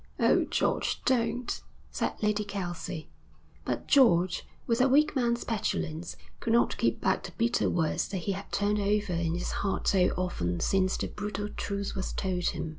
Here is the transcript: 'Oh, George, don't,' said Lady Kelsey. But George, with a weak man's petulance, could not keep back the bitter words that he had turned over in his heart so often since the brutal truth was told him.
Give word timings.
'Oh, 0.19 0.45
George, 0.45 0.99
don't,' 1.05 1.61
said 1.91 2.13
Lady 2.23 2.43
Kelsey. 2.43 3.07
But 3.65 3.87
George, 3.87 4.47
with 4.65 4.81
a 4.81 4.87
weak 4.89 5.15
man's 5.15 5.43
petulance, 5.43 6.15
could 6.39 6.53
not 6.53 6.75
keep 6.79 6.99
back 6.99 7.21
the 7.21 7.33
bitter 7.37 7.69
words 7.69 8.07
that 8.07 8.17
he 8.17 8.31
had 8.31 8.51
turned 8.51 8.79
over 8.79 9.13
in 9.13 9.35
his 9.35 9.51
heart 9.61 9.87
so 9.89 10.07
often 10.17 10.59
since 10.59 10.97
the 10.97 11.05
brutal 11.07 11.49
truth 11.49 11.93
was 11.95 12.13
told 12.13 12.45
him. 12.45 12.69